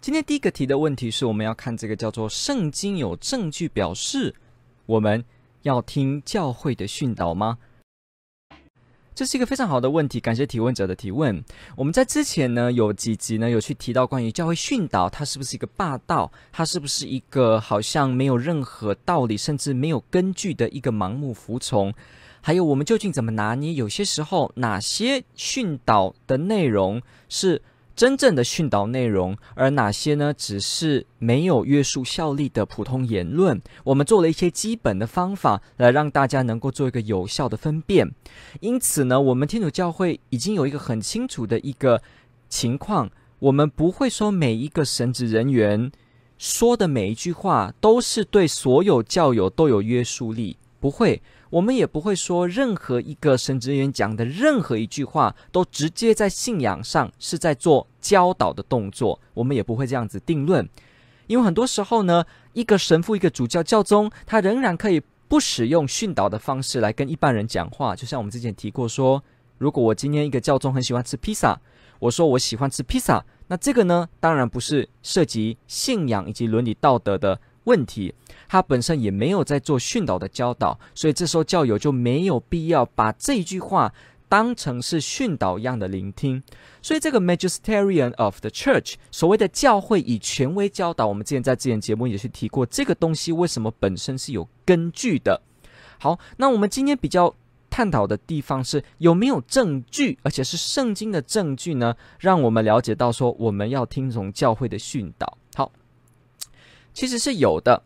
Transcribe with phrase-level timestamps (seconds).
[0.00, 4.34] 今天第一个提的问题是，我们要看这个叫做“圣经有证据表示
[4.86, 5.22] 我们
[5.60, 7.58] 要听教会的训导吗？”
[9.14, 11.44] 这是一个非常好的问题，感谢提问者的提问。
[11.76, 16.32] 我们在之前呢有几集呢有去提到关于教会训导，它是不是一个霸道？
[16.50, 21.92] 它是不是一个好像没有任何道理，甚至没有根据的一个盲目服从？
[22.40, 23.74] 还有我们究竟怎么拿捏？
[23.74, 27.60] 有些时候哪些训导的内容是
[27.94, 30.32] 真正的训导内容，而哪些呢？
[30.32, 33.60] 只是没有约束效力的普通言论。
[33.84, 38.10] 我们做了一些基本的方法，来让大家能够做一个有效的分辨。
[38.60, 42.00] 因此呢，我们天主教会已经有一个很清楚的一个
[42.48, 45.92] 情况：我们不会说每一个神职人员
[46.38, 51.20] 说的每一句话都是对所有教友都有约束力，不会。
[51.50, 60.68] 我们也不会说任何一个神职人员讲的任何一句话都直接在信仰上是在做教导的动作，我们也不会这样子定论，
[61.26, 67.96] 因为很多时候呢，一个神父、一个主教、教宗，他仍然可以不使用训导的方式来跟一般人讲话。
[67.96, 69.20] 就像我们之前提过说，
[69.58, 71.60] 如果我今天一个教宗很喜欢吃披萨，
[71.98, 78.14] 我说我喜欢吃披萨，那这个呢，当然不是涉及信仰以及伦理道德的问题。
[78.52, 83.94] 他本身也没有在做训导的教导，所以这时候教友就没有必要把这句话
[84.28, 86.42] 当成是训导一样的聆听。
[86.82, 95.40] 所以这个 Magisterium of the Church 所谓的教会以权威教导，我们之前在之前节目也是提过，这个东西为什么本身是有根据的。
[96.00, 97.32] 好，那我们今天比较
[97.70, 101.94] 探讨的地方是有没有证据，而且是圣经的证据呢？
[102.18, 105.38] 让我们了解到说我们要听从教会的训导。
[105.54, 105.70] 好，
[106.92, 107.84] 其实是有的。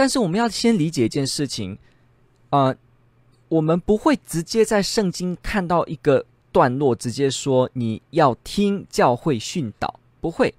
[0.00, 1.76] 但是我们要先理解一件事情，
[2.48, 2.76] 啊、呃，
[3.50, 10.54] 我们不会直接在圣经看到一个段落，直接说你要听教会训导，不会，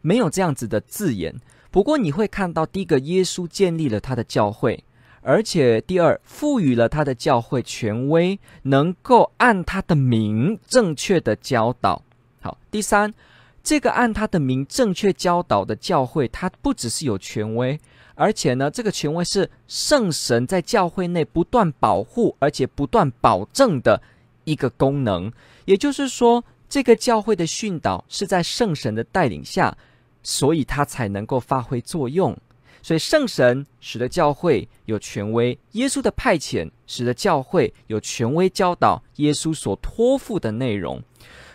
[0.00, 1.34] 没有这样子的字眼。
[1.72, 4.84] 不过你会看到，第一个，耶稣建立了他的教会，
[5.22, 12.00] 而且第二，赋予了他的教会权威，能够按他的名正确的教导。
[12.40, 13.12] 好，第三，
[13.64, 17.80] 这个按他的名正确教导的教会，它不只是有权威。
[18.14, 24.00] 而且呢，这个权威是圣神在教会内不断保护，而且不断保证的
[24.44, 25.32] 一个功能。
[25.64, 29.76] 也就是说，这个教会的训导是在圣神的带领下，
[30.22, 32.36] 所以它才能够发挥作用。
[32.82, 41.02] 所以，圣神使得教会有权威，耶稣的派遣使得教会有权威教导耶稣所托付的内容。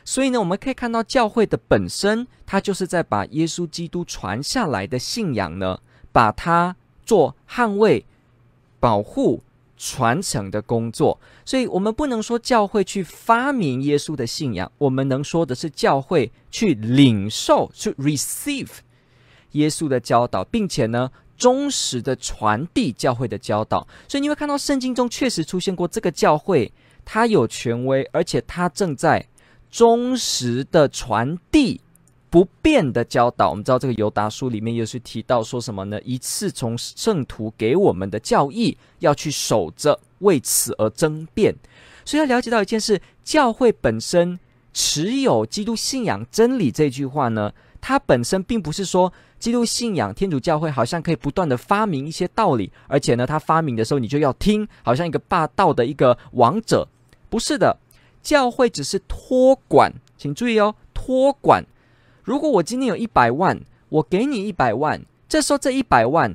[0.03, 5.79] 所以呢，我们可以看到教会的本身，它就是在把耶稣基督传下来的信仰呢。
[6.11, 6.75] 把它
[7.05, 8.05] 做捍卫、
[8.79, 9.41] 保护、
[9.77, 18.69] 传承的工作，所以我们不能说教会去发明耶稣的信仰，我们能说的是教会去领受、去 receive
[19.51, 23.87] 耶稣的教导，并且呢，忠实的传递教会的教导。
[24.07, 26.71] 所以你会看到圣经中确实出现过这个教会，
[27.05, 29.25] 它有权威，而且它正在
[29.71, 31.81] 忠实的传递。
[32.29, 35.99] 不变的教导，我们知道这个犹达书里面又是提到说什么呢？
[36.03, 41.55] 一次从圣徒给我们的教义，要去守着，为此而争辩。
[42.05, 44.39] 所以要了解到一件事：教会本身
[44.73, 47.51] 持有基督信仰真理这句话呢，
[47.81, 56.87] 它本身并不是说基督信仰天主教会好像可以不断的发明一些道理，而且呢，它发明的时候你就要听，好像一个霸道的一个王者。
[57.29, 57.77] 不是的，
[58.21, 61.65] 教会只是托管，请注意哦，托管。
[62.29, 63.59] 如果我今天有一百万，
[63.89, 66.31] 我给你一百万，这时候这一百万，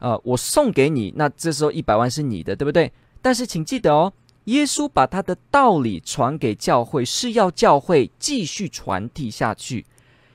[0.00, 2.90] 呃，我送给你，那这时候一百万是你的，对不对？
[3.22, 4.12] 但是请记得哦，
[4.46, 9.86] 耶稣把他的道理传给教会，是要教会继续传递下去。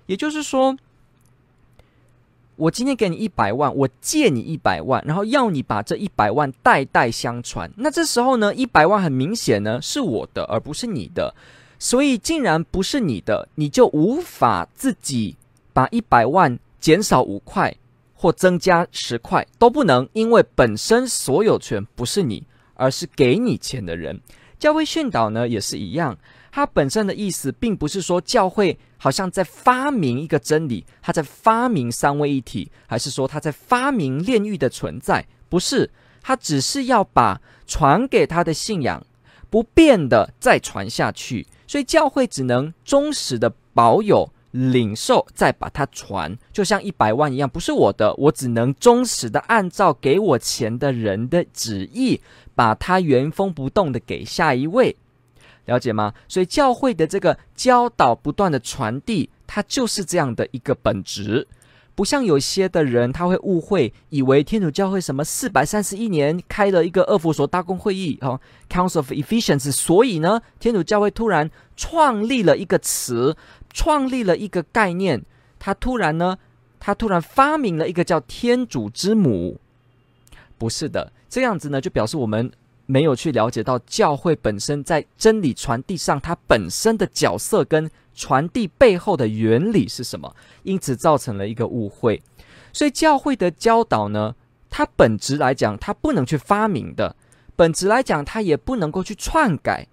[0.06, 0.78] 也就是说，
[2.56, 7.70] 我今天给你一百万，我借你一百万，然后要你把这一百万代代相传。
[7.76, 11.36] 那这时候呢，一百万很明显呢是我的，而不是你的。
[11.78, 15.36] 所以，既然不是你的，你就无法自己
[15.74, 17.76] 把一百万减少五块
[18.14, 22.46] 或增加十块都不能，因为本身所有权不是你，
[22.76, 24.20] 而是给你钱的人。
[24.58, 26.18] 教会训导呢也是一样，
[26.52, 35.26] 它本身的意思并不是说教会好像在发明一个真理，它在发明三位一体，还是说它在发明炼狱的存在？
[35.50, 35.92] 不是，
[36.22, 39.06] 它只是要把传给他的信仰
[39.50, 44.30] 不变的再传下去，所以教会只能忠实的保有。
[44.58, 52.22] 领受，再把它传，就像一百万一样，不是我的，我只能忠实的按照给我钱的人的旨意，
[52.56, 54.96] 把它原封不动的给下一位，
[55.66, 56.14] 了解吗？
[56.30, 61.46] 所以教会的这个教导不断的传递，它就是这样的一个本质，
[61.96, 68.40] 不像有些的人他会误会，以为天主教会什么四百三十一年开了一个二弗所大公会议哦
[68.70, 73.36] ，Council of Ephesians，所以呢，天主教会突然创立了一个词。
[73.78, 75.22] 创立了一个概念，
[75.60, 76.38] 他突然呢，
[76.80, 79.60] 他突然发明了一个叫天主之母，
[80.58, 82.50] 不是的，这样子呢，就表示我们
[82.86, 92.22] 没有去了解到教会本身在真理传递上它本身的角色跟传递背后的原理是什么，因此造成了一个误会。
[92.72, 94.36] 所以教会的教导呢，
[94.70, 97.16] 它本质来讲，它不能去发明的，
[97.56, 99.88] 本质来讲，它也不能够去篡改。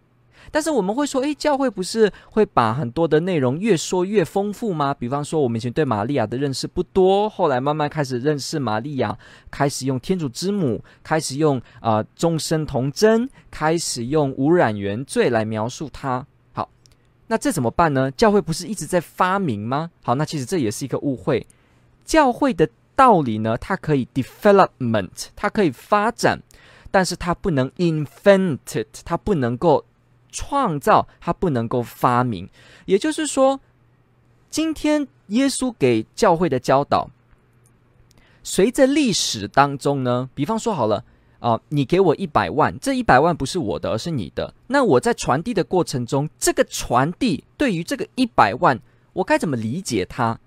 [0.52, 4.92] 但是我们会说，诶，教会不是会把很多的内容越说越丰富吗？
[4.92, 9.18] 比方说，我们以前对玛利亚的认识不多，后来慢慢开始认识玛利亚，
[9.50, 16.26] 开始用天主之母，开始用啊、呃、终身童贞，开始用无染原罪来描述她。
[16.52, 16.68] 好，
[17.28, 18.10] 那这怎么办呢？
[18.10, 19.90] 教会不是一直在发明吗？
[20.04, 21.46] 好，那其实这也是一个误会。
[22.04, 26.38] 教会的道理呢，它可以 development，它可以发展，
[26.90, 29.82] 但是它不能 invented，它不能够。
[30.32, 32.48] 创造，它不能够发明，
[32.86, 33.60] 也就是说，
[34.50, 37.10] 今天耶稣给教会的教导，
[38.42, 41.04] 随着历史当中呢，比方说好了
[41.38, 44.54] 啊、你给我一百万，这一百万不是我的，而是你的。
[44.68, 48.80] 那我在传递的过程中，这个传递对于这个一百万，
[49.12, 50.38] 我该怎么理解它？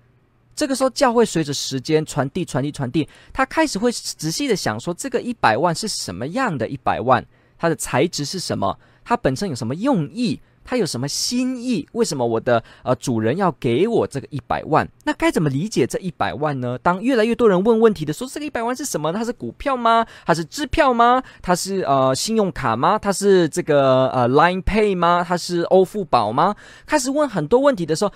[0.54, 7.22] 这个时候，教会随着时间传递、传递、传递，他开始会仔细的想说，这个一百万是什么样的一百万？
[7.58, 8.78] 它的材质是什么？
[9.06, 10.40] 它本身有什么用意？
[10.68, 11.88] 它有什么心意？
[11.92, 14.84] 为什么我的呃主人要给我这个一百万？
[15.04, 16.76] 那该怎么理解这一百万呢？
[16.82, 19.12] 当越来越多人问问题的时候，这个一百万是什么？
[19.12, 20.04] 它是股票吗？
[20.24, 21.22] 它是支票吗？
[21.40, 22.98] 它是呃信用卡吗？
[22.98, 25.24] 它是这个呃 Line Pay 吗？
[25.24, 26.56] 它是欧付宝吗？
[26.84, 28.12] 开始问很多问题的时候，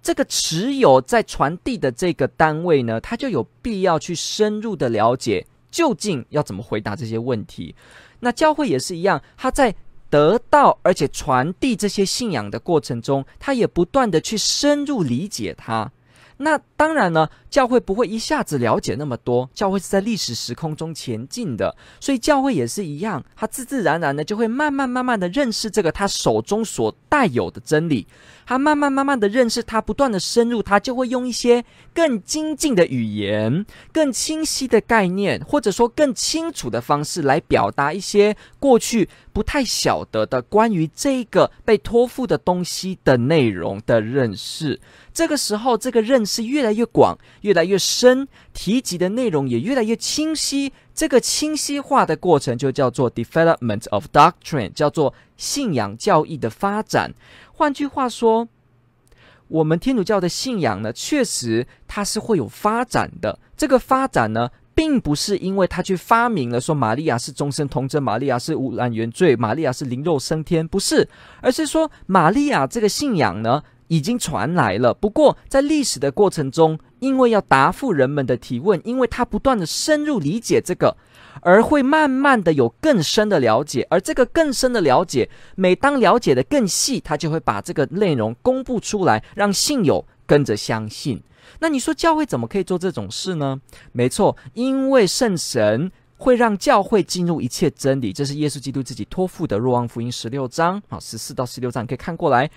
[0.00, 7.74] 这个持有在传递的这个单位呢，他就有必要去深入的了解，究竟要怎么回答这些问题。
[8.20, 9.74] 那教会也是一样，他在。
[10.12, 15.90] 得到而且传递这些信仰的过程中，他也不断的去深入理解它。
[16.36, 28.06] 那当然呢，教会不会一下子了解那么多，教会是在历史时空中前进的，所以教会也是一样，他自自然然的就会慢慢慢慢的认识这个他手中所带有的真理，
[28.46, 31.62] 他慢慢慢慢的认识他，不断的深入，他就会用一些
[31.92, 44.80] 更精进的语言、更清晰的概念，或者说更清楚的方式来表达一些过去不太晓得的关于这个被托付的东西的内容的认识。
[45.12, 50.72] 这个时候，这个认识越来越广，越来越深，提及的内容也越来越清晰。
[50.94, 57.12] 这个清晰化的过程就叫做 development of doctrine，叫做信仰教义的发展。
[57.52, 58.48] 换句话说，
[59.48, 63.38] 我们天主教的信仰呢，确实它是会有发展的。
[63.56, 71.08] 这个发展呢，并不是因为他去发明了说玛利亚是终身童贞，玛利亚是无染原罪，玛利亚是灵肉升天，不是，
[71.40, 73.62] 而是说玛利亚这个信仰呢。
[73.92, 80.96] 已经传来了，不过在历史的过程中，因为要答复人们的提问，因为他不断的深入理解这个，
[81.42, 91.22] 而会慢慢的有更深的了解，而这个更深的了解，每当了解的更细，他就会把这个内容公布出来，让信友跟着相信。
[91.60, 93.60] 那你说教会怎么可以做这种事呢？
[93.92, 99.58] 没错，因为圣神会让教会进入一切真理，这是耶稣基督自己托付的。
[99.58, 102.50] 若望福音十六章，好，十四到十六章，可以看过来。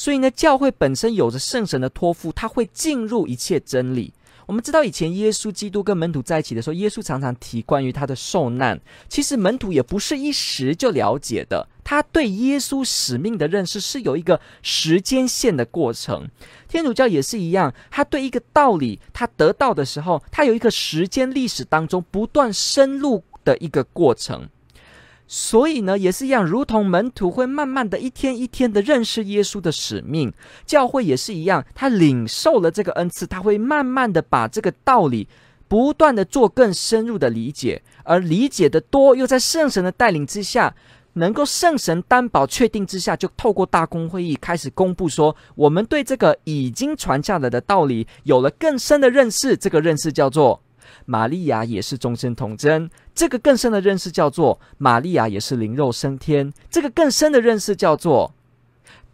[0.00, 4.14] 所以呢，教会本身有着圣神的托付，他会进入一切真理。
[4.46, 8.80] 我们知道，以前耶稣基督跟门徒在一起的时候，耶稣常常提关于他的受难。
[9.10, 16.26] 其实门徒也不是一时就了解的，他对耶稣使命的认识是有一个时间线的过程。
[16.66, 24.48] 天主教也是一样，他对一个道理，他得到的时候，他有一个时间历史当中不断深入的一个过程。
[25.32, 30.32] 所以呢，也是一样，如同门徒会慢慢的一天一天的认识耶稣的使命，
[30.66, 35.28] 教会也是一样，他领受了这个恩赐，他会慢慢的把这个道理
[35.68, 40.74] 不断的做更深入的理解，而理解的多，又在圣神的带领之下，
[41.12, 49.56] 能够圣神担保确定之下，就透过大公会议开始公布说，我们对这个已经传下来的道理有了更深的认识。
[49.56, 50.60] 这个认识叫做
[51.06, 52.90] 玛利亚也是终身童贞。
[53.14, 56.52] 这个更深的认识叫做玛利亚也是灵肉升天。
[56.70, 58.32] 这个更深的认识叫做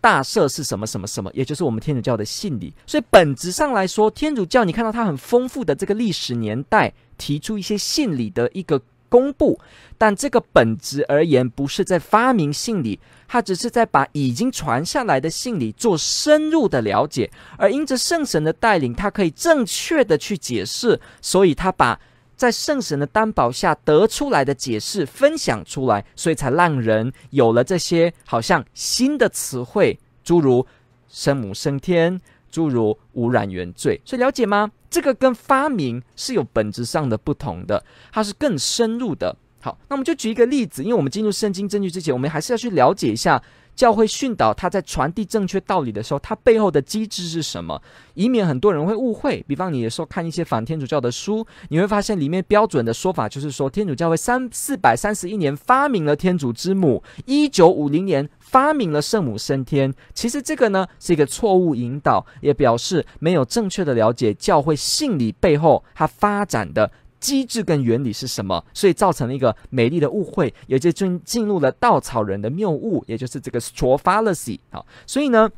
[0.00, 2.72] 大赦是什么什么什么，也就是我们天主教的信理。
[2.86, 8.80] 所以本质上来说，天主教你看到它很丰富的这个历史年代，提出一些信理的一个。
[9.08, 9.58] 公布，
[9.96, 12.98] 但这个本质而言，不是在发明信理，
[13.28, 21.98] 它只是在把已经传下来的信理做深入的了解，而因着圣神的带领，它可以正确的去解释，所以他把
[22.36, 30.66] 在圣神的担保下得出来的解释分享出来，所以才让人有了这些好像新的词汇，诸如
[31.08, 34.70] 圣母升天，诸如污染原罪，所以了解吗？
[34.88, 39.36] 这个跟发明是有本质上的不同的，它是更深入的。
[39.60, 43.42] 好，那我们就举一个例子，因为我们进入圣经证据之前，我们还是要去了解一下
[43.76, 47.80] 教会训导它在传递正确道理的时候，它背后的机制是什么，
[48.14, 49.44] 以免很多人会误会。
[49.46, 58.28] 比方你有时候看一些反天主教的书，你会发现里面标准的说法就是说，天主教会三四百三十一年发明了天主之母，一九五零年。
[58.38, 66.88] 发明了圣母升天，其实这个呢是一个错误引导，也表示没有正确的了解教会信理背后它发展的
[67.26, 74.60] 机制跟原理是什么，所以造成了一个美丽的误会，也就进进入了稻草人的谬误，也就是这个 straw fallacy。
[74.70, 75.50] 好，所以呢，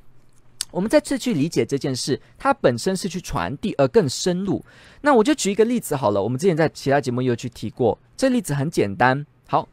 [0.70, 4.64] 我们再次去理解这件事，它本身是去传递而更深入。
[5.02, 9.26] 那我就举一个例子好了，我们之前在其他节目也有去提过，这例子很简单。
[9.46, 9.68] 好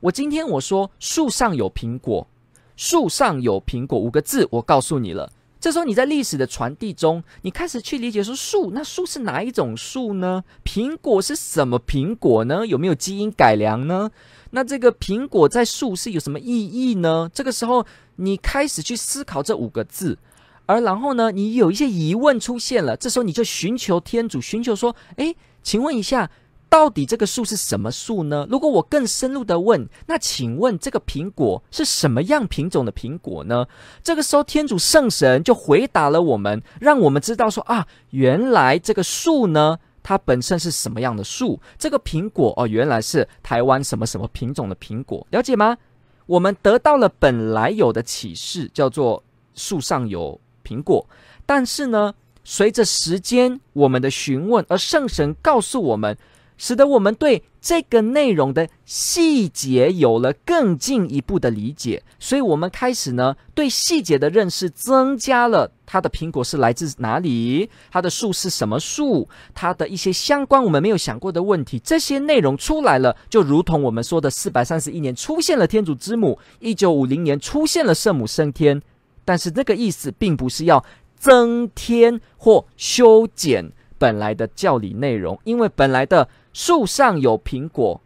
[0.00, 2.26] 我今天我说树上有苹果，
[2.76, 5.32] 树上有苹果五个字，我告诉你了。
[5.60, 10.42] 这时候你在历史的传递中，你开始去理解说树，那树是哪一种树呢？
[10.64, 12.66] 苹果是什么苹果呢？
[12.66, 14.10] 有没有基因改良呢？
[14.52, 17.30] 那这个苹果在树是有什么意义呢？
[17.34, 17.84] 这个时候
[18.16, 20.18] 你开始去思考这五个字，
[20.64, 26.30] 而然后呢，你有一些疑问出现了，这时候你就寻求天主，寻求说，诶，请问一下。
[26.70, 28.46] 到底这个树是什么树呢？
[28.48, 33.66] 如果我更深入的问，那请问这个苹果是什么样品种的苹果呢？
[34.04, 41.60] 这个时候，天主圣神就回答了我们，让我们知道说啊，原来这个树呢，它本身是什么样的树？
[41.76, 45.76] 这个苹果哦，原来是台湾什么什么品种的苹果，了解吗？
[46.26, 49.20] 我们得到了本来有的启示，叫做
[49.56, 51.04] 树上有苹果，
[51.44, 56.16] 但是呢，随着时间我们的询问，而圣神告诉我们。
[56.62, 65.72] 使得我们对这个内容的细节有了更进一步的理解，所以我们开始呢对细节的认识增加了。
[65.86, 67.70] 它的苹果是来自哪里？
[67.90, 69.26] 它的树是什么树？
[69.54, 78.82] 它的一些相关我们没有想过的问题，这些内容出来了，就如同我们说的，四百三十一年出现了天主之母，一九五零年出现了圣母升天，
[79.24, 80.84] 但是那个意思并不是要
[81.16, 86.28] 增添或修剪本来的教理内容，因为本来的。
[86.52, 88.00] 树上有苹果，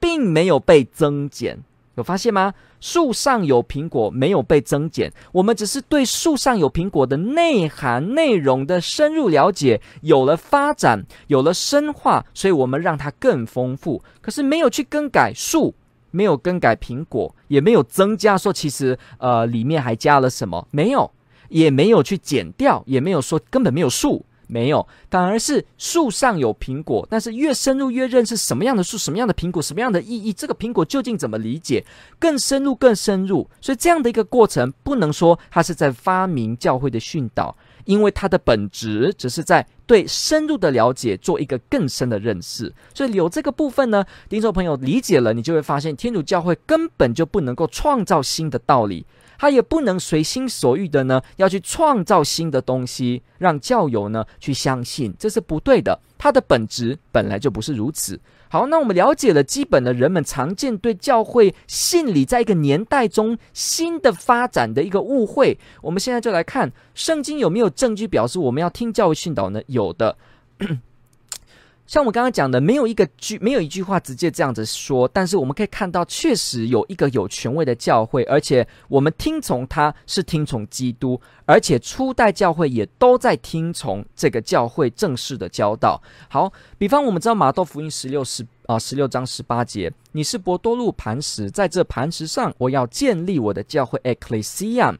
[0.00, 1.58] 并没有被增减，
[1.96, 2.54] 有发现吗？
[2.80, 5.12] 树上有苹果，没有被增减。
[5.32, 14.02] 我们只是对树上有苹果的内涵、内容的深入了解，有了发展，有了深化，所以我们让它更丰富。
[14.22, 15.74] 可是没有去更改树，
[16.10, 21.10] 没有更改苹果，也没有增加说其实呃里面还加了什么，没有，
[21.50, 24.24] 也没有去减掉，也没有说根本没有树。
[24.50, 31.84] 没有，反而是树上有苹果，但是越深入越认识什么样的树、什么样的苹果、什么样的意义，这个苹果究竟怎么理解？
[32.18, 33.48] 更深入、更深入。
[33.60, 42.72] 所以这样的一个过程，不能说它是在发明教会的训导，因为它的本质只是在对深入的了解做一个更深的认识。
[42.92, 49.06] 所以有这个部分呢，听众朋友理解了，你就会发现天主教会根本就不能够创造新的道理。
[49.40, 55.98] 他也不能随心所欲的呢，要去创造新的东西，让教友呢去相信，这是不对的。
[56.18, 58.20] 他的本质本来就不是如此。
[58.50, 65.58] 好，那我们了解了基本的人们常见对教会信理在一个年代中新的发展的一个误会。
[65.80, 69.62] 我们现在就来看圣经有没有证据表示我们要听教会训导呢？
[69.68, 70.18] 有的。
[71.90, 86.00] 像我刚刚讲的，没有一个句，没有一句话直接这样子说，但是我们可以看到，确实有一个有权威的教会，而且我们听从他是听从基督，而且初代教会也都在听从这个教会正式的教导。
[86.28, 94.96] 好，比方我们知道马窦福音十六十啊十六章十八节，你是伯多禄磐石，在这磐石上我要建立我的教会 Ecclesia，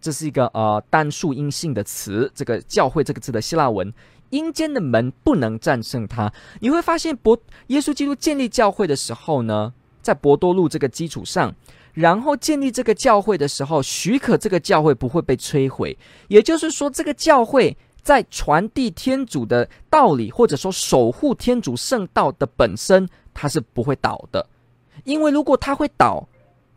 [0.00, 3.92] 这是一个呃单数阴性的词，这个教会这个字的希腊文。
[4.30, 6.32] 阴间的门不能战胜他。
[6.60, 9.72] 你会发现，伯耶稣基督建立教会的时候呢，
[10.02, 11.54] 在伯多禄这个基础上，
[11.92, 15.96] 然后建立这个教会的时候，许可这个教会不会被摧毁。
[16.28, 24.46] 也就是说，这个教会在传递天主的道理，或者说守护天主圣道的本身，它是不会倒的。
[25.04, 26.26] 因为如果它会倒，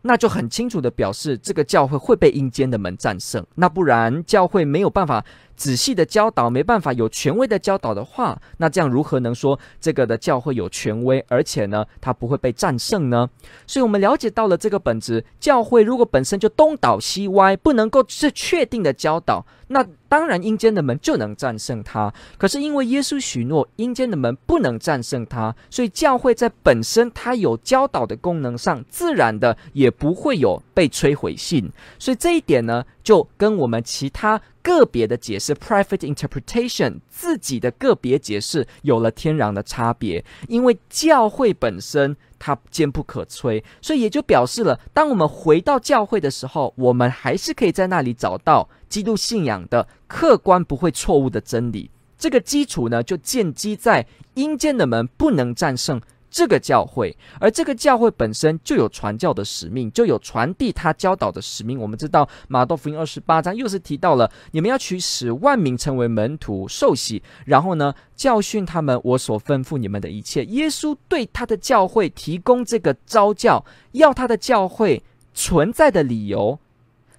[0.02, 3.46] 那就很清楚的表示这个教会会被阴间的门战胜。
[3.54, 5.24] 那不然，教会没有办法。
[5.56, 13.28] 仔细的教导，没办法有权威的教导的话，那这样如何能说这个的教会有权威，而且呢，它不会被战胜呢？
[13.66, 22.12] 所以，我们了解到了这个本质：教会如果本身就东倒西歪，不能够是确定的教导，那当然阴间的门就能战胜它。
[22.36, 31.70] 可是，因为耶稣许诺阴间的门不能战胜它，所以教会在本身它有教导的功能上，自然的也不会有被摧毁性。
[31.98, 34.40] 所以这一点呢，就跟我们其他。
[34.64, 51.90] 个别的解释 （private interpretation） 自己的个别解释有了天壤的差别，因为教会本身它坚不可摧，所以也就表示了，当我们回到教会的时候，我们还是可以在那里找到基督信仰的客观不会错误的真理。
[52.16, 56.00] 这个基础呢，就建基在阴间的门不能战胜。
[56.34, 61.78] 这个教会，而这个教会本身就有传教的使命，就有传递他教导的使命。
[61.78, 70.44] 我们知道马窦福音二十八章又是提到了，你们要取使万民成为门徒，受洗，然后呢，教训他们我所吩咐你们的一切。
[70.46, 75.00] 耶稣对他的教会提供这个召教，要他的教会
[75.34, 76.58] 存在的理由，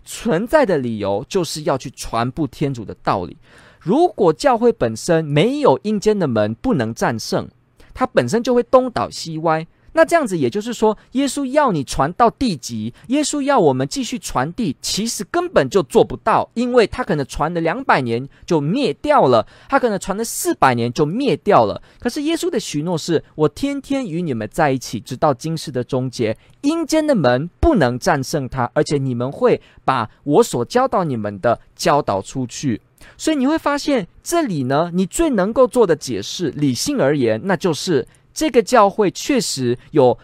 [0.03, 3.37] 存在的理由就是要去传布天主的道理。
[3.79, 7.47] 如果教会本身没有阴间的门，不能战胜。
[7.95, 21.81] 它本身就会东倒西歪，那这样子也就是说，耶稣要你传到地极，耶稣要我们继续传递，其实根本就做不到，因为他可能传了两百年就灭掉了，他可能传了四百年就灭掉了。
[21.97, 32.81] 可是耶稣的许诺是：我天天与你们在一起，直到今世的终结，阴间的门不能战胜他，而且你们会把我所教导你们的教导出去。
[33.17, 40.17] 所以你会发现，这里呢，你最能够做的解释，理性而言，那就是这个教会确实有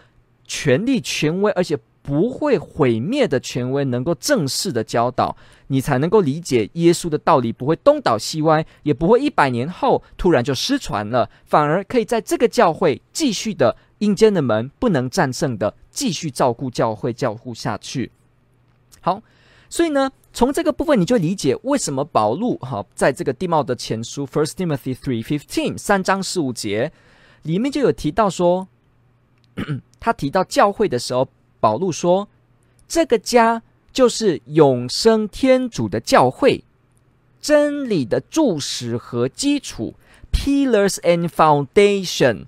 [0.46, 5.36] 权力、权威，而且不会毁灭的权威，能够正式的教导，
[5.68, 18.10] 你才能够理解耶稣的道理，不会东倒西歪，也不会一百年后突然就失传了，反而可以在这个教会继续的阴间的门不能战胜的，继续照顾教会、教护下去。
[19.00, 19.22] 好，
[19.72, 20.12] 所以呢。
[20.34, 26.90] 从这个部分，你就理解为什么保禄哈在这个地貌的前书 First Timothy three fifteen 三章十五节
[27.42, 28.66] 里面就有提到说，
[30.00, 31.28] 他提到教会的时候，
[31.60, 32.26] 保禄说
[32.88, 36.64] 这个家就是永生天主的教会，
[37.42, 39.94] 真理的柱石和基础
[40.32, 42.46] （pillars and foundation），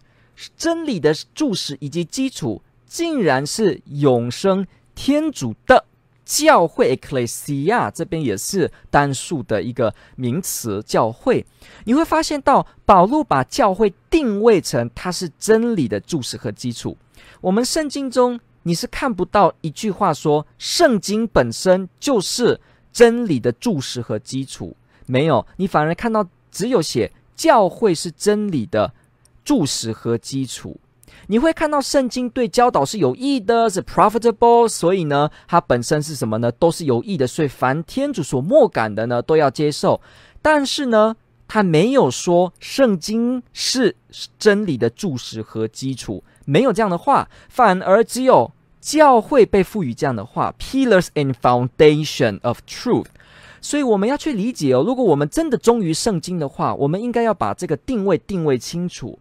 [0.56, 5.84] 真理的柱石以及基础，竟然是永生天主的。
[6.24, 11.44] 教会 Ecclesia 这边也是单数的一个名词，教会。
[11.84, 16.96] 你会发现到保罗把教会定位成它是真理的柱石和基础。
[17.40, 22.58] 我们圣经中你是看不到一句话说圣经本身就是
[22.92, 24.74] 真理的柱石和基础，
[25.06, 28.94] 没有，你反而看到只有写教会是真理的
[29.44, 30.80] 柱石和基础。
[31.26, 36.52] 你会看到圣经对教导是有益的，是 profitable，所以呢，它本身是什么呢？
[36.52, 40.00] 都是有益的，所以凡天主所默感的呢，都要接受。
[40.42, 41.16] 但是呢，
[41.48, 43.96] 他没有说圣经是
[44.38, 53.06] 真理的柱石和基础，没有这样的话，反而只有教会被赋予这样的话：pillars and foundation of truth。
[53.62, 59.18] 所以我们要去理解哦，如果我们真的忠于圣经的话，我们应该要把这个定位定位清楚。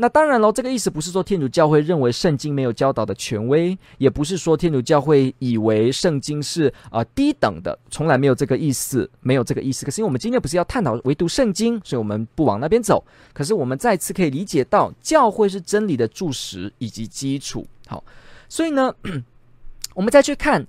[0.00, 9.84] 那当然喽，这个意思不是说天主教会认为圣经没有教导的权威，也不是说天主教会以为圣经是啊、呃、低等的，从来没有这个意思，没有这个意思。
[9.84, 13.04] 可是因为我们今天不是要探讨唯独圣经，所以我们不往那边走。
[13.32, 17.66] 可是我们再次可以理解到，教会是真理的柱石以及基础。
[17.88, 18.04] 好，
[18.48, 18.94] 所以呢，
[19.94, 20.64] 我们再去看。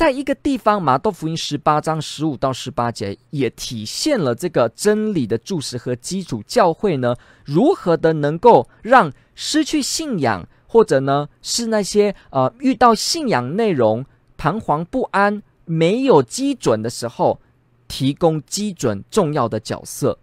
[0.00, 6.42] 在一个地方，马窦福音十八章十五到十八节也体现了这个真理的注释和基础。
[6.46, 14.02] 教会呢，如何的能够让失去信仰，或者呢是那些呃遇到信仰内容
[14.38, 17.38] 彷徨不安、没有基准的时候，
[17.86, 20.18] 提供基准重要的角色。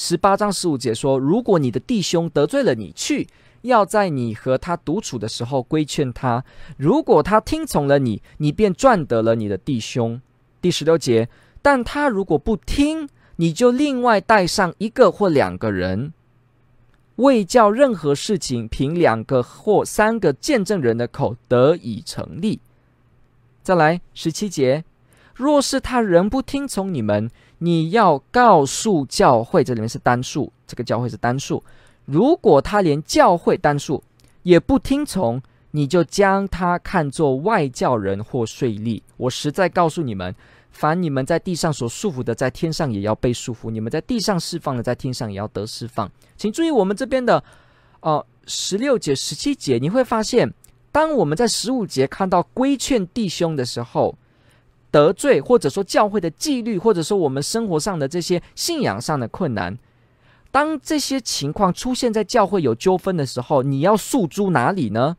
[0.00, 3.26] 十八章十五节说：“如果你的弟兄得罪了你，去。”
[3.62, 6.44] 要在你和他独处的时候规劝他，
[6.76, 10.22] 如果他听从了你，你便赚得了你的弟兄。
[10.60, 11.28] 第十六节，
[11.60, 16.12] 但他如果不听，你就另外带上一个或两个人
[17.16, 22.60] 为叫任何事情凭两个或三个见证人的口得以成立。
[23.64, 24.84] 再来十七节，
[25.38, 31.62] 若是他仍不听从你们，你要告诉教会，这里面是单数，这个教会是单数。
[32.04, 34.02] 如果他连教会单数
[34.42, 39.00] 也不听从，你就将他看作外教人或税吏。
[39.16, 40.34] 我实在告诉你们。
[40.70, 46.08] 凡你们在地上所束缚的，在天上也要被束缚；你们在地上释放的，在天上也要得释放。
[46.36, 47.42] 请注意，我们这边的，
[48.00, 50.48] 呃，十六节、十七节，你会发现，
[50.92, 54.16] 当我们在十五节看到规劝弟兄的时候，
[54.90, 59.78] 得罪或者说教会的纪律，或者说我们生活上的这些信仰上的困难，
[60.50, 65.16] 当这些情况出现在教会有纠纷的时候，你要诉诸哪里呢？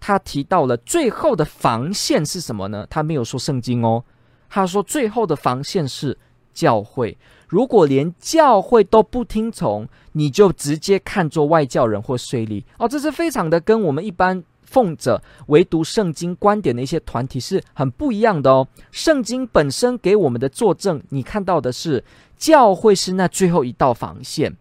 [0.00, 2.86] 他提到了最后的防线是什么呢？
[2.88, 4.04] 他没有说圣经哦。
[4.50, 6.16] 他说：“最后的防线是
[6.54, 7.18] 教会。
[7.48, 12.88] 如果连教会都不听从，你就直接看作外教人或税吏哦。
[12.88, 18.68] 这是非常的跟我们一般奉着唯独圣经观点的一些团体是很不一样的哦。
[18.92, 22.04] 圣经本身给我们的作证，你看到的是
[22.36, 24.56] 教会是那最后一道防线，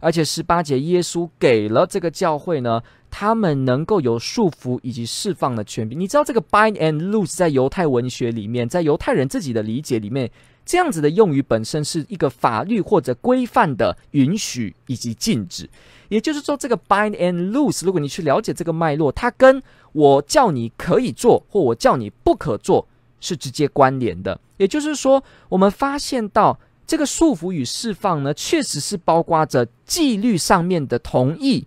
[0.00, 5.98] 而且十八节耶稣给了这个教会呢。”他们能够有束缚以及释放的权柄。
[5.98, 10.30] 你知道这个 bind and loose 在犹太文学里面，在犹太人自己的理解里面，
[10.66, 15.70] 这样子的用语本身是一个法律或者规范的允许以及禁止。
[16.08, 22.86] 也就是说，这个 bind and loose，如果你去了解这个脉络，它跟我叫你可以做或我叫你不可做
[23.20, 24.38] 是直接关联的。
[24.58, 31.64] 也就是说，我们发现到这个束缚与释放呢，确实是包括着纪律上面的同意。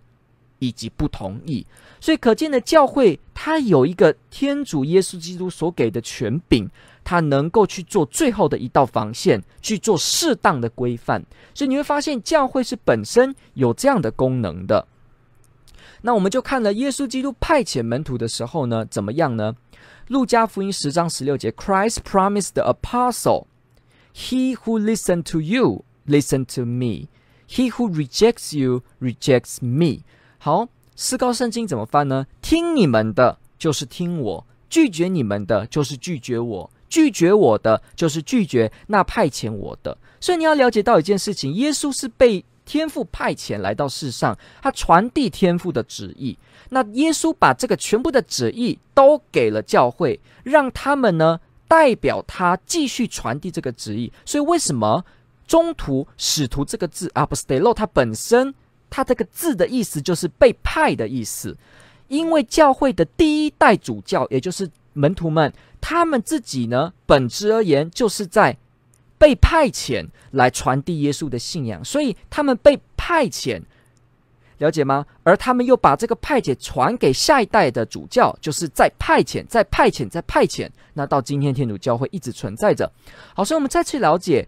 [0.62, 1.64] 以及不同意，
[2.02, 6.68] 所以可见的教会，它有一个天主耶稣基督所给的权柄，
[7.02, 11.24] 它能够去做最后的一道防线，去做适当的规范。
[11.54, 14.86] 所以你会发现，教会是本身有这样的功能的。
[16.02, 19.54] 那我们就看了耶稣基督派遣门徒的时候呢，怎么样呢？
[20.08, 23.46] 路加福音十章十六节，Christ promised the apostle,
[24.14, 27.08] He who listen to you, listen to me.
[27.48, 30.02] He who rejects you, rejects me.
[30.38, 32.26] 好，思高圣经怎么翻呢？
[32.40, 39.96] 听你们的，就是听我；拒绝你们的，就是拒绝我；拒绝我的，就是拒绝那派遣我的。
[40.20, 46.36] 所以你要了解到一件事情：耶稣是被天父派遣来到世上，他传递天父的旨意。
[46.68, 54.12] 那耶稣把这个全部的旨意都给了教会，让他们呢代表他继续传递这个旨意。
[54.26, 55.04] 所以为什么
[55.46, 58.54] 中途使徒这个字 apostello 它本身？
[58.92, 61.56] 他这个字的意思就是被派的意思，
[62.08, 68.56] 因为教会的第一代主教，也就是门徒们，他们自己呢，本质而言就是在
[69.18, 73.60] 被派遣来传递耶稣的信仰，所以他们被派遣，
[74.58, 75.06] 了解吗？
[75.22, 82.90] 而他们又把这个派遣传给下一代的主教，就是在派遣，在派遣，在派遣，那到今天天主教会一直存在着。
[83.34, 84.46] 好，所以我们再次了解。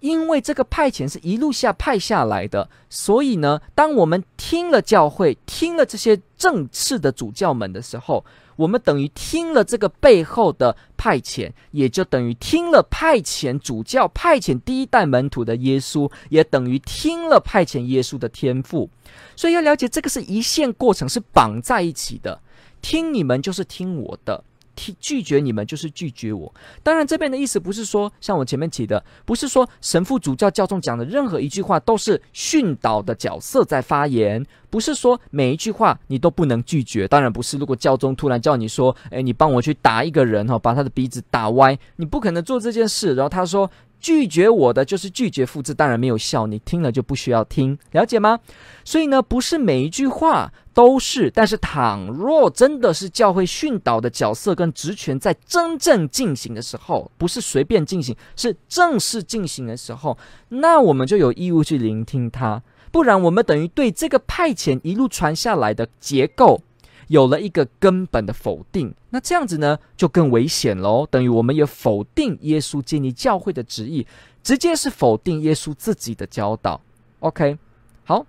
[0.00, 8.24] 因为这个派遣是一路下派下来的，所以呢，当我们听了教会，听了这些正式的主教们的时候，
[8.56, 18.90] 我们等于听了这个背后的派遣，也就等于听了派遣主教、派遣第一代门徒的耶稣，也等于听了派遣耶稣的天赋。
[19.36, 22.40] 所以要了解这个是一线过程，是绑在一起的。
[22.82, 24.44] 听你们就是听我的。
[24.76, 26.52] 拒绝你们就是拒绝我。
[26.82, 37.06] 当然，这边的意思不是说像我前面提的，不是说神父、主教、教众讲的任何一句话都是训导的角色在发言，不是说每一句话你都不能拒绝。
[37.06, 43.14] 当然不是，如果教宗突然叫你说：“哎，你帮我去打一个人哈，把他的鼻子打歪”，你不可能做这件事。
[43.14, 43.70] 然后他说。
[44.00, 48.40] 拒绝我的就是拒绝复制，当然没有效，你听了就不需要听，了解吗？
[48.84, 60.16] 所以呢，不是每一句话都是，但是倘若真的是教会训导的角色跟职权在真正进行的时候，不是随便进行，是正式进行的时候，
[60.48, 66.62] 那我们就有义务去聆听它，不然我们等于对这个派遣一路传下来的结构。
[67.10, 71.04] 有了一个根本的否定，那这样子呢，就更危险喽。
[71.10, 74.06] 等于我们也否定耶稣建立教会的旨意，
[74.44, 76.80] 直接是否定耶稣自己的教导。
[77.18, 77.58] OK，
[78.04, 78.24] 好。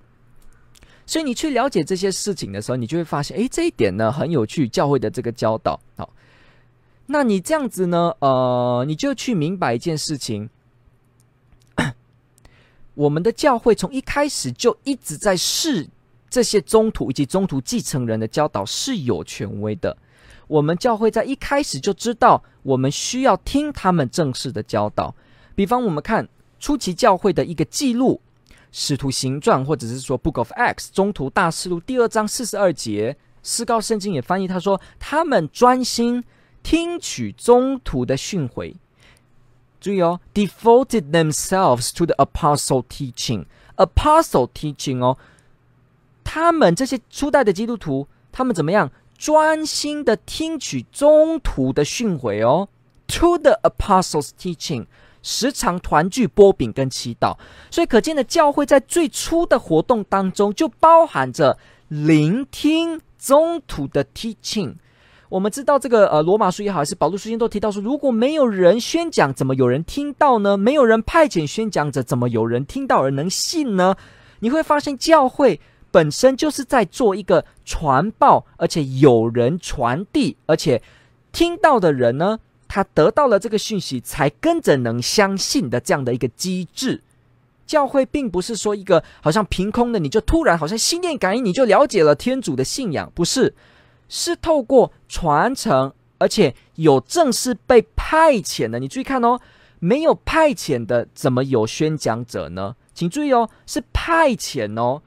[1.06, 4.68] 所以你去了解这些事情的时候，你就会发现，诶，这一点呢很有趣。
[4.68, 6.12] 教会的这个教导，好，
[7.06, 10.50] 那你这样子呢，呃，你就去明白一件事情，
[12.96, 15.88] 我们的教会从一开始就一直在试。
[16.32, 19.96] 这些宗徒以及宗徒继承人的教导是有权威的。
[20.48, 25.14] 我们教会在一开始就知道，我们需要听他们正式的教导。
[25.54, 26.28] 比方，我们看
[26.60, 28.22] 初期教会的一个记录，
[28.72, 36.24] 使徒行传，或者是说 Book of Acts 中途大事录第二章四十二节，思高圣经也翻译他说，他们专心
[36.64, 38.76] 听取宗徒的训诲。
[39.80, 45.18] 注意哦，devoted themselves to the apostle teaching，apostle teaching 哦，
[46.34, 48.90] 他们这些初代的基督徒，他们怎么样？
[49.18, 52.70] 专心的听取中途的训诲哦
[53.06, 54.86] ，to the apostles teaching，
[55.22, 57.36] 时常团聚波饼跟祈祷。
[57.70, 61.58] 所以可见的教会在最初的活动当中，就包含着
[61.90, 64.76] 聆听中途的 teaching。
[65.28, 70.56] 我们知道这个呃，罗马书也好，还是保禄书信都提到说，如果没有人宣讲，怎么有人听到呢？
[70.56, 73.98] 没有人派遣宣讲者，怎么有人听到而能信呢？
[74.40, 75.60] 你会发现，教会
[75.92, 80.82] 本身就是在做一个传报，而且有人传递，而且
[81.32, 87.02] 听到的人呢，他得到了这个讯息，才跟着能相信的这样的一个机制。
[87.68, 93.54] 教会并不是说一个好像凭空的，你就突然好像心电感应，你就了解了天主的信仰，不是。
[94.14, 98.78] 是透过传承，而且有正式被派遣的。
[98.78, 99.40] 你注意看哦，
[99.80, 102.76] 没有派遣的，怎么有宣讲者呢？
[102.94, 105.02] 请注意哦，是派遣哦，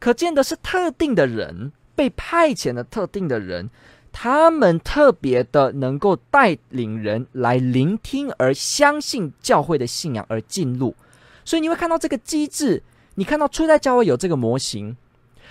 [0.00, 3.70] 可见的是特定的人，被派遣的特定的人，
[4.10, 10.96] 他们特别的能够带领人来聆听而相信教会的信仰而进入。
[11.44, 12.82] 所以你会看到这个机制，
[13.14, 14.96] 你看到初代教会有这个模型，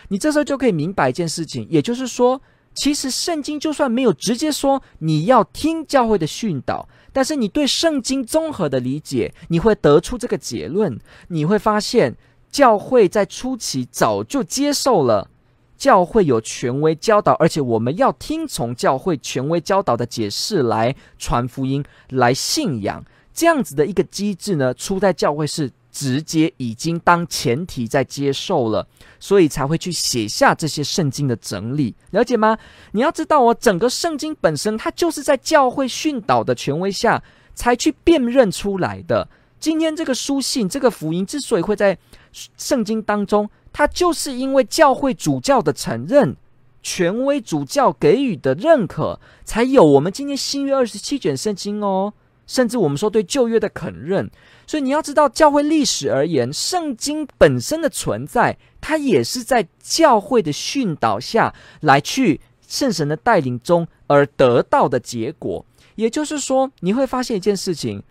[0.10, 2.42] 你这时候就可以明白一件事情，也就是说。
[2.76, 10.98] 其实圣经就算没有直接说你要听教会的训导，但是你对圣经综合的理解，你会得出这个结论。
[11.28, 12.16] 你会发现，
[12.52, 15.30] 教会在初期早就接受了
[15.78, 23.04] 教会有权威教导，而且我们要听从教会权威教导的解释来传福音、来信仰。
[23.34, 25.72] 这样子的一个机制呢，初代教会是。
[25.92, 28.88] 直接已经当前提在接受了，
[29.20, 32.56] 所以才会去写下这些圣经的整理，了解吗？
[32.92, 37.22] 你要知道哦，整个圣经本身它就是在教会训导的权威下
[37.56, 39.28] 才去辨认出来的。
[39.60, 41.98] 今天这个书信、这个福音之所以会在
[42.32, 46.36] 圣经当中，它就是因为教会主教的承认、
[46.82, 52.14] 权威主教给予的认可，才有我们今天新约二十七卷圣经哦。
[52.48, 54.28] 甚至我们说对旧约的肯认，
[54.66, 65.64] 所以你要知道，教会历史而言，圣经本身的存在，它也是在教会的训导下来去圣神的带领中而得到的结果。
[65.94, 68.02] 也就是说，你会发现一件事情：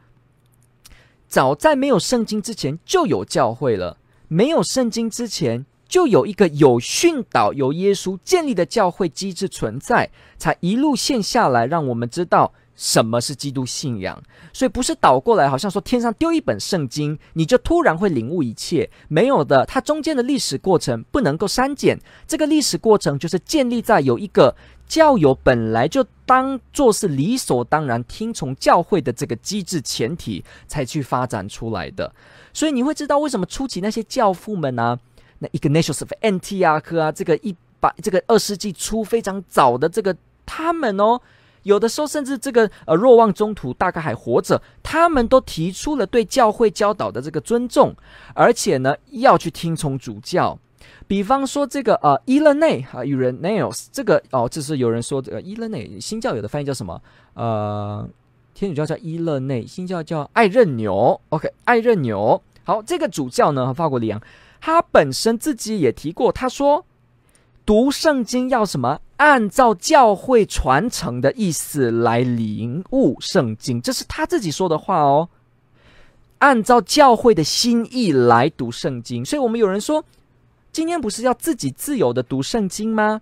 [1.27, 3.97] 早在没有圣经之前就有教会了，
[4.29, 12.53] 没有圣经之前就有一个有训导、有耶稣建立的教会机制存在，才一路线下来，让我们知道。
[12.81, 14.23] 什么是基督信仰？
[14.53, 18.89] 所以不是倒过来，好像说天上丢一本圣经，你就突然会领悟一切。
[19.09, 21.99] 没有的，它中间的历史过程不能够删减。
[22.29, 24.55] 这个历史过程就是建立在有一个
[24.89, 32.13] 教友本来就当做是理所当然听从教会的这个机制前提，才去发展出来的。
[32.53, 34.99] 所以你会知道为什么初期那些教父们啊，
[35.39, 41.21] 那 Ignatius of Antioch 啊，这个一百这个二世纪初非常早的这个他们哦。
[41.65, 47.95] 有的时候，甚至这个呃，若望中途大概还活着，他们都提出了对教会教导的这个尊重，
[48.33, 50.59] 而且呢，要去听从主教。
[51.07, 57.01] 比方说这个呃，伊勒内啊，Irenaeus，这个哦，这是有人说这个伊勒内新教有的翻译叫什么？
[57.35, 58.09] 呃，
[58.55, 61.21] 天主教叫伊勒内，新教叫爱任纽。
[61.31, 62.43] OK，爱任纽。
[62.65, 64.21] 好，这个主教呢，法国里昂，
[64.61, 66.85] 他本身自己也提过，他说。
[67.67, 68.99] 读圣经要什么？
[69.19, 75.29] 按照教会传承的意思来领悟圣经，这是他自己说的话哦。
[76.39, 80.03] 按照教会的心意来读圣经，所以我们有人说，
[80.79, 83.21] 今天不是要自己自由的读圣经吗？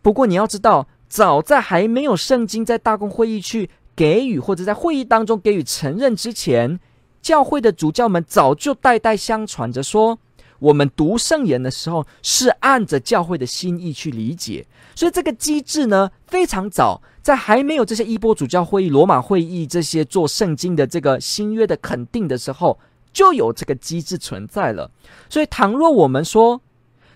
[0.00, 6.80] 不过你要知道，早在还没有圣经在大公会议去给予，或者在会议当中给予承认之前，
[7.20, 10.18] 教会的主教们早就代代相传着说。
[10.58, 22.78] 我们读圣言的时候，是按着教会的心意去理解，所以这个机制呢，非常早，在还没有这些依波主教会议、罗马会议这些做圣经的这个新约的肯定的时候，
[23.12, 24.90] 就有这个机制存在了。
[25.28, 26.58] 所以，倘若我们说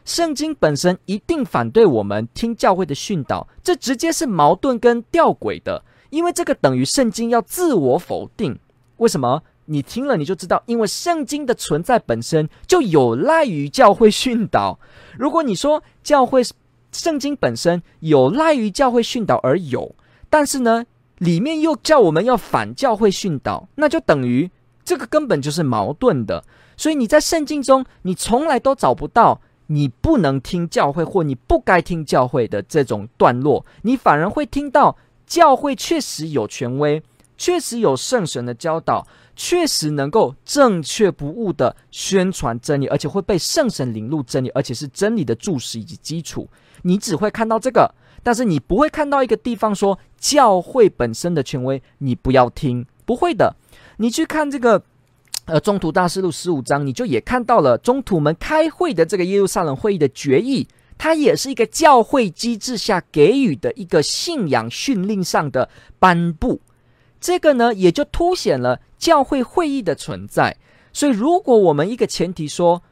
[0.04, 8.58] 圣经本身一定反对我们听教会的训导，这直接是矛盾跟吊诡的，因为这个等于圣经要自我否定。
[8.98, 9.42] 为什么？
[9.66, 14.78] 你听了你就知道，因为圣经的存在本身就有赖于教会训导。
[15.18, 16.42] 如果你说教会
[16.92, 19.94] 圣经本身有赖于教会训导而有，
[20.28, 20.84] 但是呢，
[21.16, 24.50] 里面又叫我们要反教会训导，那就等于
[24.84, 26.44] 这个根本就是矛盾的。
[26.76, 34.96] 所以你在圣经中，你从来都找不到你不能听教会或你不该听教会的这种段落，你反而会听到
[35.26, 37.02] 教会确实有权威，
[37.36, 46.48] 确实有圣神的教导，确实能够正确不误地宣传真理，而且会被圣神领入真理，而且是真理的注释以及基础。
[46.82, 53.56] 你只会看到这个，但是你不会看到一个地方说教会本身的权威，你不要听，不会的。
[53.96, 54.82] 你去看这个。
[55.46, 66.62] 呃，中途大事录十五章，你就也看到了宗徒们开会的这个耶路撒冷会议的决议，它也是一个教会机制下给予的一个信仰训令上的颁布。
[67.20, 70.56] 这个呢，也就凸显了教会会议的存在。
[70.94, 72.82] 所以，如果我们一个前提说，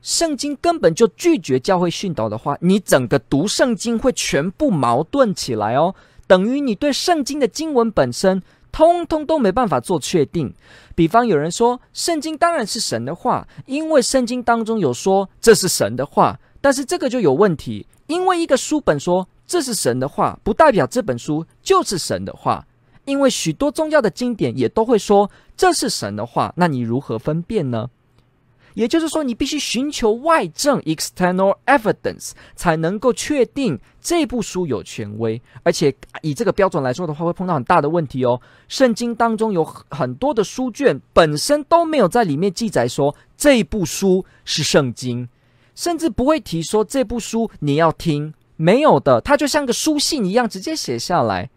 [0.00, 5.94] 圣经根本就拒绝教会训导的话，你整个读圣经会全部矛盾起来哦，
[6.26, 8.42] 等于你对圣经的经文本身。
[8.72, 10.54] 通通都没办法做确定。
[10.94, 16.38] 比方有人说，圣经当然是神的话，因为圣经当中有说这是神的话。
[16.60, 22.66] 但是这个就有问题，因为一个书本说这是神的话，不代表这本书就是神的话。
[23.04, 27.88] 因为许多宗教的经典也都会说这是神的话，那你如何分辨呢？
[28.78, 35.42] 也就是说，你必须寻求外证 （external evidence） 才能够确定这部书有权威。
[35.64, 38.40] 而且以这个标准来说的话，会碰到很大的问题哦。
[38.68, 45.28] 圣经当中有很多的书卷本身都没有在里面记载说这部书是圣经，
[45.74, 49.20] 甚至不会提说这部书你要听，没有的。
[49.22, 51.50] 它就像个书信一样，直接写下来，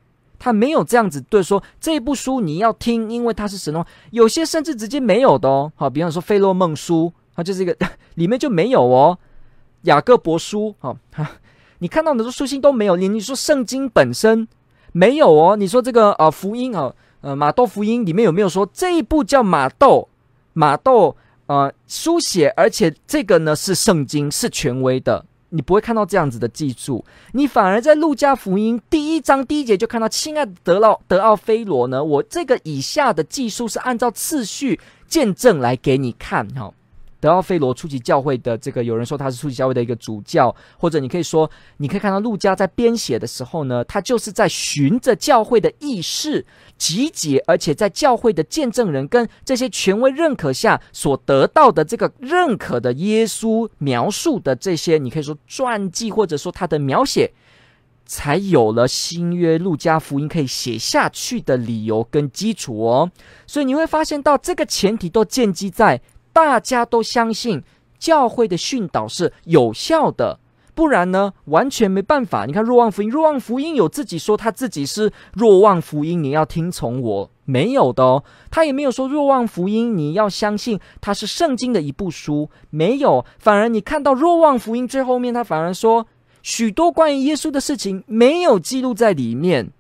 [0.43, 3.88] 他没有这样子对说这部书你要听，因为它是神的话。
[4.10, 5.71] 有些甚至直接没有的哦。
[5.75, 7.13] 好，比方说《费洛梦书》。
[7.34, 7.75] 它就是一个
[8.15, 9.17] 里面就没有哦，
[9.84, 10.93] 雅各伯书，哈、
[11.80, 12.97] 你看到的书信都没有。
[12.97, 14.45] 你你说圣经本身
[14.91, 15.56] 没有哦？
[15.56, 20.10] 你说这个呃福音啊，呃马窦福音里面有没有说这一部叫马窦
[20.51, 25.25] 马窦呃书写，而且这个呢是圣经是权威的？
[25.53, 36.73] 你不会看到这样子的记述，你反而在路加福音第一章第一节就看到，亲爱的德奥德奥菲罗呢，我这个以下的记述是按照次序见证来给你看，哈、
[37.21, 46.43] 德奥菲罗初级教会的这个，有人说他是初级教会的一个主教，或者你可以说，你可以看到路加在编写的时候呢，他就是在循着教会的意识
[46.79, 57.31] 集结，而且在教会的见证人跟这些权威认可下所得到的这个认可的耶稣描述的这些，你可以说传记，或者说他的描写，
[58.07, 63.12] 才有了新约路加福音可以写下去的理由跟基础哦。
[63.45, 66.01] 所以你会发现到这个前提都建基在。
[66.34, 67.63] 大家都相信
[67.98, 70.39] 教会的训导是有效的，
[70.74, 72.46] 不然呢，完全没办法。
[72.46, 78.24] 你看若望福音，若望福音有自己说他自己是若望福音，你要听从我，没有的哦。
[78.50, 83.24] 他也没有说若望福音你要相信它是圣经的一部书，没有。
[83.38, 86.08] 反而你看到若望福音最后面，他反而说
[86.41, 89.72] 许多关于耶稣的事情没有记录在里面。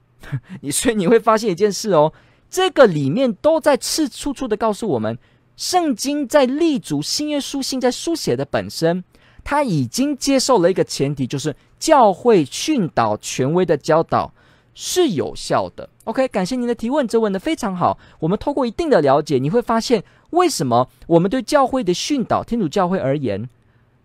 [0.61, 2.13] 你所以你会发现一件事哦，
[2.49, 5.17] 这个里面都在次处处的告诉我们。
[5.61, 9.03] 圣经在立足新约书信在书写的本身，
[9.43, 14.33] 他已经接受了一个前提，就是教会训导权威的教导
[14.73, 15.87] 是有效的。
[16.05, 17.99] OK，感谢您的提问，这问得非常好。
[18.17, 23.47] 我们透过一定的了解，你会发现为什么我们对教会的训导，天主教会而言，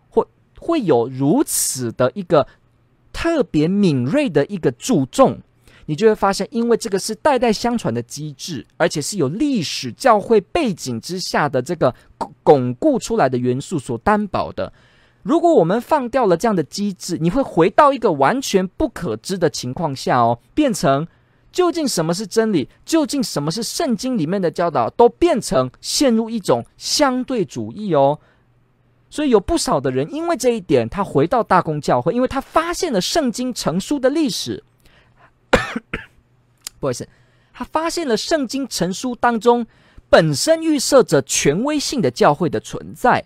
[0.09, 0.23] 会
[0.59, 2.47] 会有如此的一个
[3.11, 5.39] 特别敏锐的一个注重。
[5.87, 11.95] 你就会发现，因为这个是代代相传的机制，而且是有历史教会背景之下的这个
[12.43, 14.71] 巩固出来的元素所担保的。
[15.23, 21.07] 如果我们放掉了这样的机制，你会回到一个完全不可知的情况下哦，变成
[21.53, 28.19] 究竟什么是真理，究竟什么是圣经里面的教导，都变成陷入一种相对主义哦。
[29.09, 34.61] 所以有不少的人因为这一点，他回到大公教会，因为他发现了圣经成书的历史。
[36.79, 37.07] 不好意思，
[37.53, 39.65] 他发现了圣经成书当中
[40.09, 43.25] 本身预设着权威性的教会的存在，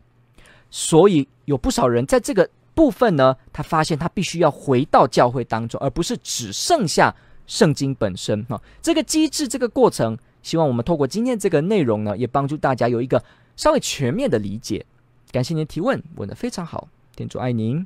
[0.70, 7.14] 所以有不少人在这个部分呢，他发现他必须要回到教会当中，而不是只剩下
[7.46, 8.62] 圣经本身哈。
[8.82, 13.24] 这个机制，这个过程，希望我们透过今天这个内容呢，也帮助大家有一个
[13.58, 14.86] 稍微全面的理解。
[15.32, 17.86] 感谢您提问，问得非常好，天主爱您。